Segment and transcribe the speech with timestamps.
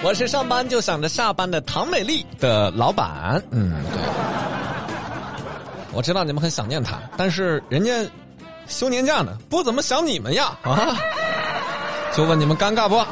[0.00, 3.42] 我是上班就想着下班的唐美丽的老板。
[3.50, 4.00] 嗯，对。
[5.92, 7.92] 我知道你们很想念他，但是人家
[8.68, 10.96] 休年假呢，不怎么想你们呀啊！
[12.14, 13.04] 就问你们尴尬不？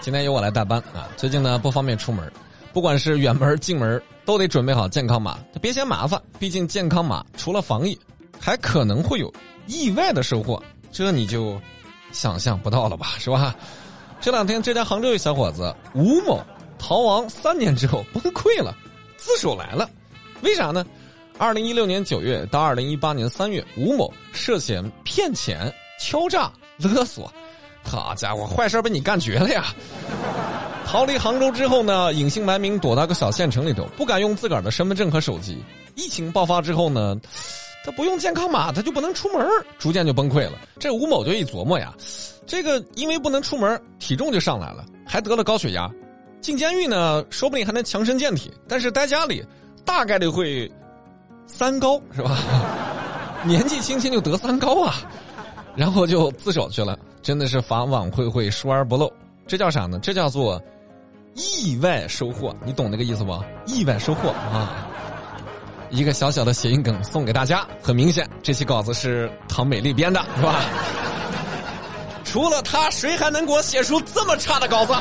[0.00, 1.08] 今天由我来代班啊。
[1.16, 2.32] 最近呢不方便出门，
[2.72, 6.20] 不管是远门近门，都得准备好健康码，别嫌麻烦。
[6.38, 7.98] 毕竟健康码除了防疫，
[8.40, 9.30] 还可能会有
[9.66, 11.60] 意外的收获，这你就
[12.12, 13.08] 想象不到了吧？
[13.18, 13.54] 是吧？
[14.24, 16.42] 这两天，浙江杭州一小伙子吴某
[16.78, 18.74] 逃亡三年之后崩溃了，
[19.18, 19.86] 自首来了。
[20.40, 20.82] 为啥呢？
[21.36, 27.30] 二零一六年九月到二零一八年三月，吴某涉嫌骗钱、敲诈、勒索。
[27.82, 29.66] 好家伙，坏事被你干绝了呀！
[30.86, 35.62] 逃离杭州之后呢，隐姓埋名躲到个小县城里头，不敢用自个儿的身份证和手机。
[35.96, 37.14] 疫情爆发之后呢？
[37.84, 39.46] 他不用健康码，他就不能出门，
[39.78, 40.52] 逐渐就崩溃了。
[40.80, 41.92] 这吴某就一琢磨呀，
[42.46, 45.90] 这个因为不能出门，体重就上来了，还得了高血压。
[46.40, 49.42] 进监狱呢，说不定还能强身健体，但是待家里，
[49.84, 50.70] 大概率会
[51.46, 52.38] 三高，是吧？
[53.44, 54.94] 年纪轻轻就得三高啊，
[55.74, 56.98] 然后就自首去了。
[57.22, 59.10] 真的是法网恢恢，疏而不漏。
[59.46, 59.98] 这叫啥呢？
[60.02, 60.60] 这叫做
[61.34, 62.54] 意外收获。
[62.64, 63.42] 你懂那个意思不？
[63.66, 64.86] 意外收获啊。
[65.90, 70.60] 一个小小的谐音梗送给大家，很明显，这期稿子是唐美丽编的，是吧？
[72.34, 74.92] 除了他，谁还能给我写出这么差的稿子？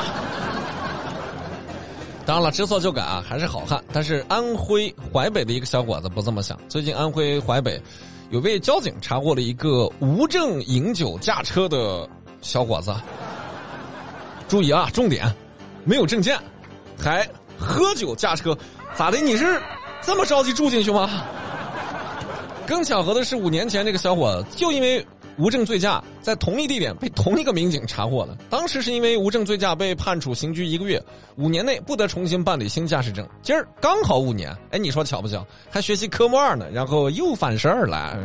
[2.28, 3.84] 当然了，知错就改啊，还是好汉。
[3.92, 6.56] 但是安徽淮北的一个小伙子不这么想。
[6.70, 7.82] 最近安徽淮北
[8.30, 12.08] 有位交警查获了一个无证饮酒驾车的
[12.44, 12.94] 小伙子。
[14.48, 15.26] 注意啊，重点，
[15.86, 16.38] 没有证件，
[17.02, 18.56] 还喝酒驾车，
[18.96, 19.18] 咋的？
[19.18, 19.60] 你是？
[20.04, 21.10] 这么着急住进去吗？
[22.68, 25.04] 更巧合的是，五年前这个小伙子就因为
[25.38, 28.38] 无证醉驾，在同一地点被同一个民警查获了。
[28.50, 31.02] 当时是因为无证醉驾被判处刑拘一个月，
[31.38, 33.28] 五年内不得重新办理新驾驶证。
[33.42, 35.46] 今儿刚好五年，哎，你说巧不巧？
[35.70, 38.18] 还学习科目二呢，然后又犯事儿了。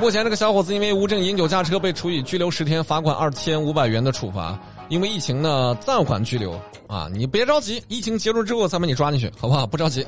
[0.00, 4.58] 目前这个小伙子因为无证饮酒驾车被处以拘留十天、罚款二千五百元的处罚。
[4.88, 7.10] 因为疫情呢，暂缓拘留啊！
[7.12, 9.66] 你别着急，疫情结束之后再把你抓进去，好不好？
[9.66, 10.06] 不着急。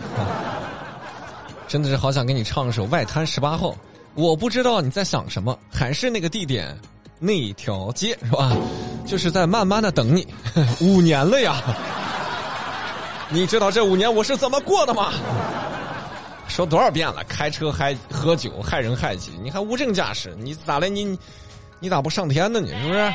[1.69, 3.73] 真的是好想给你唱一首《外滩十八号》，
[4.15, 6.77] 我不知道你在想什么，还是那个地点，
[7.19, 8.57] 那条街是吧？
[9.07, 10.27] 就是在慢慢的等你，
[10.81, 11.57] 五年了呀！
[13.31, 15.13] 你知道这五年我是怎么过的吗？
[16.49, 20.91] 说多少遍了，开车还喝酒，害人害己，你还无证驾驶，你咋嘞？
[20.91, 21.17] 你
[21.79, 22.61] 你咋不上天呢？
[22.61, 23.13] 你是不是？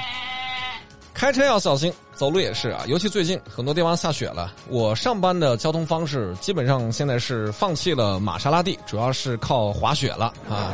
[1.15, 2.83] 开车要小心，走路也是啊。
[2.87, 10.73] 尤其最近很多地方下雪了，我上班的交通方式基本上现在是放弃了玛莎拉蒂，主要是靠滑雪了啊。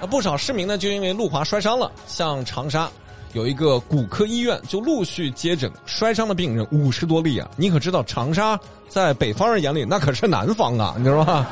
[0.00, 2.88] 那不少市民呢就因为路滑摔伤了，像长沙
[3.32, 7.50] 有一个骨科医院就陆续接诊摔伤的病人五十多例啊。
[7.56, 11.44] 你可知道长沙在北方人眼里那可是南方啊，你知道吧？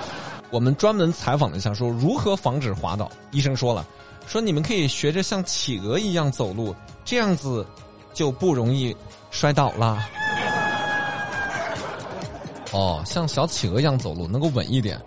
[0.50, 3.10] 我们专门采访了一下，说如何防止滑倒。
[3.32, 3.84] 医生说了，
[4.25, 6.72] 说你们可以学着像企鹅一样走路，
[7.04, 7.66] 这样子。
[8.14, 8.97] 就不容易
[9.30, 9.98] 摔倒了。
[12.72, 14.98] 哦，像小企鹅一样走路能够稳一点。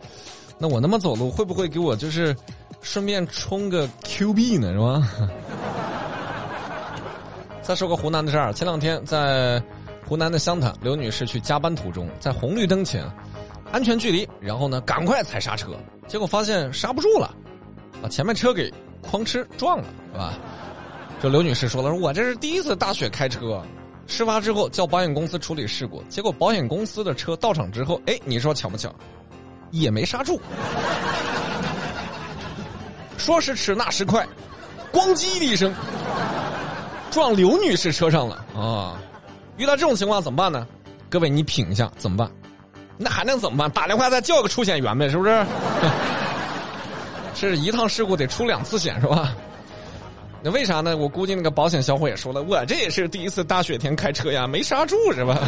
[0.59, 2.35] 那我那么走路会不会给我就是
[2.81, 4.71] 顺便充个 Q 币呢？
[4.71, 5.29] 是吧？
[7.61, 9.61] 再说个湖南的事儿，前两天在
[10.07, 13.03] 湖南的湘潭，刘女士去加班途中，在红绿灯前
[13.71, 15.71] 安全距离，然后呢赶快踩刹车，
[16.07, 17.35] 结果发现刹不住了，
[18.01, 18.73] 把前面车给
[19.11, 20.33] 哐哧撞了，是吧？
[21.19, 23.59] 这刘女士说了：“说我这是第一次大雪开车，
[24.05, 28.93] 事发之后叫保险公司处理事故，结果保险公司的车到场之后，哎，你说巧不巧，
[29.71, 30.39] 也没刹住。
[33.17, 34.27] 说时迟，那时快，
[34.93, 35.73] 咣叽的一声，
[37.09, 38.95] 撞刘女士车上了啊！
[39.57, 40.67] 遇到这种情况怎么办呢？
[41.09, 42.31] 各位，你品一下怎么办？
[42.95, 43.71] 那还能怎么办？
[43.71, 45.43] 打电话再叫个出险员呗，是不是？
[47.33, 49.35] 是一趟事故得出两次险，是吧？”
[50.43, 50.95] 那为啥呢？
[50.95, 55.37] 我估计那个保险小伙也说了，我这也是第一次大雪天开车呀，没刹住是吧？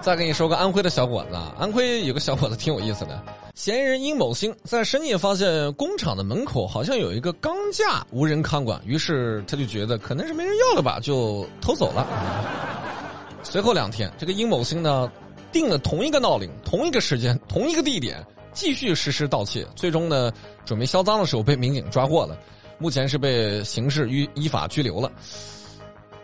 [0.00, 3.22] 再给你说个安徽的小伙子，啊，安徽有个小伙子挺有意思的。
[3.54, 12.06] 嫌疑人殷某星在深夜发现工厂的门口好像有一个钢架无人看管，于是他就觉得可能是没人要了吧，就偷走了。
[13.42, 15.10] 随后两天，这个殷某星呢，
[15.52, 18.24] 定了同一个闹铃、同一个时间、同一个地点。
[18.54, 20.32] 继续实施盗窃，最终呢，
[20.64, 22.38] 准备销赃的时候被民警抓获了，
[22.78, 25.12] 目前是被刑事依依法拘留了。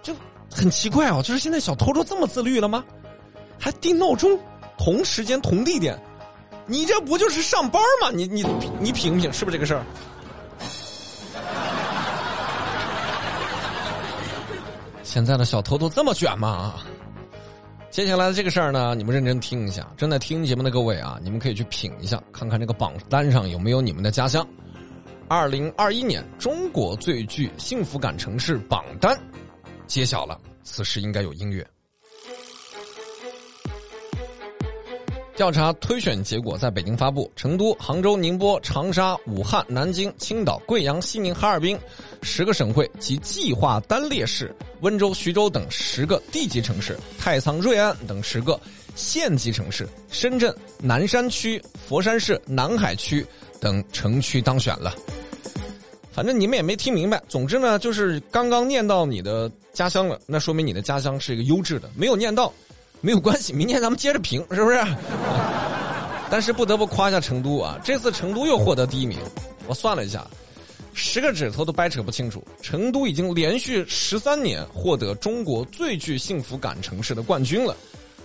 [0.03, 0.15] 就
[0.51, 2.83] 很奇怪哦，就是现在小偷都这么自律了吗？
[3.59, 4.39] 还定闹钟，
[4.79, 6.01] 同时间同地点，
[6.67, 8.11] 你这不就是上班吗？
[8.15, 8.43] 你你
[8.81, 9.85] 你品品是不是这个事儿？
[15.03, 16.75] 现在的小偷都这么卷吗？
[17.91, 19.85] 接下来的这个事儿呢，你们认真听一下。
[19.97, 24.47] 正在听节目的各位啊，你们可以去品一下，看看这个榜单上有没有你们的家乡。
[25.27, 29.19] 二零二一年中国最具幸福感城市榜单
[29.89, 31.67] 揭晓了，此时应该有音乐。
[35.41, 41.79] 调查推选结果在北京发布，成都、杭州、宁波、长沙、武汉、南京、青岛、贵阳、西宁、哈尔滨
[42.21, 48.61] 十个省会及计划单列市，温州、徐州等十个地级城市，太仓、瑞安等十个
[48.95, 51.59] 县级城市，深圳、南山区、
[51.89, 53.27] 佛山市、南海区
[53.63, 54.95] 等城区当选了。
[56.13, 62.53] 反正你们也没听明白，总之呢，就是刚刚念到你的家乡了，那说明你的家乡是一个优质的；没有念到。
[63.01, 64.81] 没有关系，明天咱们接着评，是不是？
[66.31, 69.19] 但是不得不夸一下成都啊，这次成都又获得第一名。
[69.67, 70.25] 我算了一下，
[70.95, 77.75] 十个指头都掰扯不清楚，成都已经连续十三年获得中国最具幸福感城市的冠军了。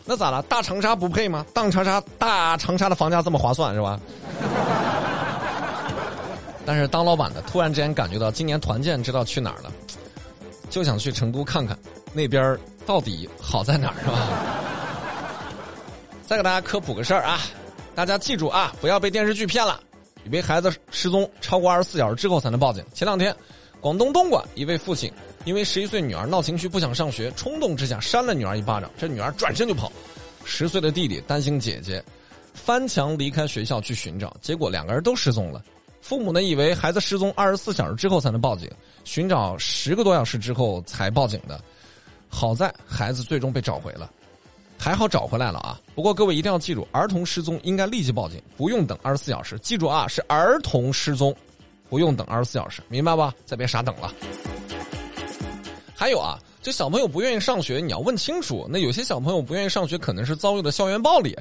[0.04, 0.42] 那咋了？
[0.44, 1.44] 大长沙不配吗？
[1.54, 4.00] 大长沙，大长沙的房价这么划算是吧？
[6.64, 9.72] 但是当老板的突然之间感觉到今年团建知道去哪儿了，
[10.70, 11.78] 就想去成都看看
[12.14, 14.62] 那边到底好在哪儿是吧？
[16.26, 17.40] 再给大家科普个事儿啊，
[17.94, 19.80] 大家记住啊，不要被电视剧骗了，
[20.26, 22.84] 以为孩子失踪超过二十四小时之后才能报警。
[22.94, 23.36] 前两天，
[23.80, 25.12] 广东东莞一位父亲
[25.44, 29.92] 因为十一岁女儿闹情绪不想上学，冲动之下扇了女儿一巴掌，这女儿转身就跑。
[30.44, 32.04] 十岁的弟弟担心姐姐，
[32.56, 35.64] 翻墙离开学校去寻找，结果两个人都失踪了。
[36.02, 38.68] 父母呢以为孩子失踪二十四小时之后才能报警，
[39.04, 41.64] 寻找十个多小时之后才报警的，
[42.28, 44.12] 好在孩子最终被找回了。
[44.86, 45.82] 还好找回来了啊！
[45.96, 49.58] 不过各位一定要记住，儿童失踪应该立即报警，不用等二十四小时。
[49.58, 51.36] 记住啊，是儿童失踪，
[51.90, 53.34] 不用等二十四小时，明白吧？
[53.48, 54.14] 再别傻等了。
[55.96, 58.68] 还有啊，这小朋友不愿意上学，你要问清楚。
[58.70, 61.36] 那有些小朋友不愿意上学，可能是遭遇了校园暴力，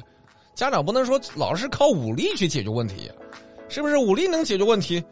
[0.55, 3.12] 家长不能说老是靠武力去解决问题，
[3.69, 3.99] 是不是？
[3.99, 5.05] 武力能解决问题，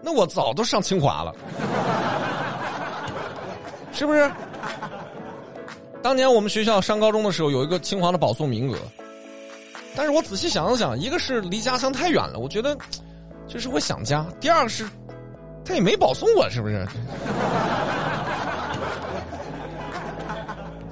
[0.00, 1.34] 那我早都上清华了，
[3.92, 4.30] 是不是？
[6.06, 8.78] 当年我们学校上高中的时候，有一个清华的保送名额，
[9.96, 12.78] 但是我仔细想了想，一个是离家乡太远了，我觉得
[13.48, 14.88] 就是会想家；第二个是
[15.64, 16.86] 他也没保送我，是不是？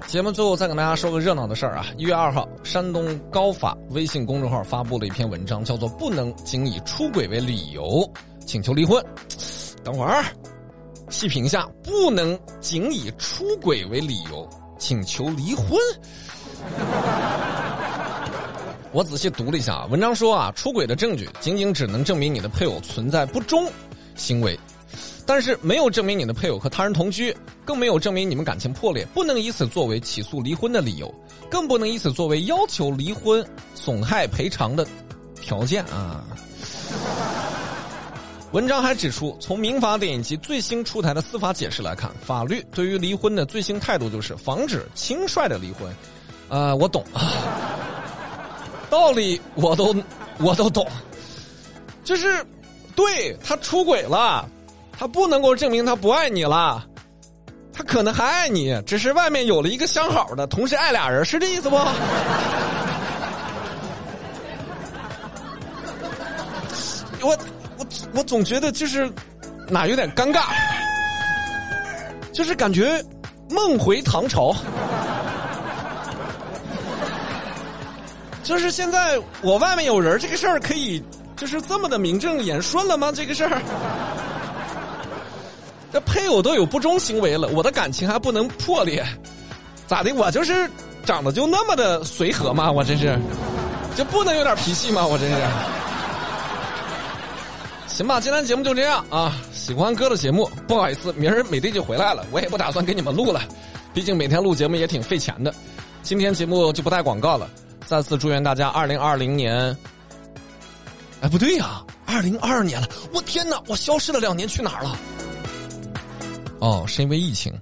[0.08, 1.86] 节目最后再跟大家说个热闹的事儿啊！
[1.96, 8.04] 一月二号，山东高法微信公众号发布了一篇文章，叫做《不能仅以出轨为理由
[8.44, 9.00] 请求离婚》。
[9.84, 10.24] 等会儿
[11.08, 14.44] 细品一下，不能仅以出轨为理由。
[14.78, 15.78] 请求离婚。
[18.92, 23.68] 我仔细读了一下文章，说啊，出轨的证据仅仅只能证明你的配偶存在不忠
[24.14, 24.56] 行为，
[25.26, 31.12] 但是没有证明你的配偶和他人同居，更没有证明你们感情破裂，不能以此作为起诉离婚的理由，
[31.50, 33.44] 更不能以此作为要求离婚
[33.74, 34.86] 损害赔偿的
[35.40, 36.24] 条件啊。
[38.54, 45.92] 文章还指出，从民法典以及最新出台的司法解释来看，法律对于离婚的最新态度就是防止轻率的离婚。
[46.48, 47.04] 呃，我懂，
[48.88, 49.92] 道理我都
[50.38, 50.86] 我都懂，
[52.04, 52.46] 就是
[52.94, 54.48] 对他出轨了，
[54.96, 56.86] 他不能够证明他不爱你了，
[57.72, 61.74] 他可能还爱你，只是外面有了一个相好的，同时爱俩人，是这意思不？
[67.20, 67.36] 我。
[67.78, 69.10] 我我总觉得就是
[69.68, 70.44] 哪有点尴尬，
[72.32, 73.04] 就是感觉
[73.50, 74.54] 梦回唐朝，
[78.42, 81.02] 就是现在我外面有人，这个事儿可以
[81.36, 83.10] 就是这么的名正言顺了吗？
[83.14, 83.60] 这个事儿，
[85.92, 89.04] 这配偶都有不忠行为了，我的感情还不能破裂？
[89.86, 90.12] 咋的？
[90.14, 90.70] 我就是
[91.04, 92.70] 长得就那么的随和吗？
[92.70, 93.18] 我真是
[93.96, 95.06] 就不能有点脾气吗？
[95.06, 95.36] 我真是。
[97.94, 99.40] 行吧，今天节目就这样啊！
[99.52, 103.40] 喜欢哥的节目，不好意思，明儿美队就回来了，我也不打算给你们录了，
[103.94, 105.54] 毕竟每天录节目也挺费钱的。
[106.02, 107.48] 今天节目就不带广告了，
[107.86, 109.54] 再次祝愿大家二零二零年。
[111.20, 114.98] 哎，不对呀，二零二二年了，我天哪，我消失了两年去哪儿了？
[116.58, 117.52] 哦，是因为疫情，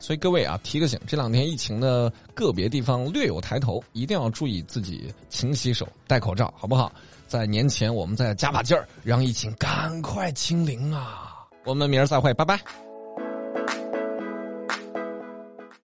[0.00, 6.90] 所以各位啊，提个醒，这两天疫情的个别地方略有抬头，一定要注意自己勤洗手、戴口罩，好不好？
[7.30, 11.46] 在年前，我们再加把劲儿，让疫情赶快清零啊！
[11.64, 12.58] 我们明儿再会，拜拜。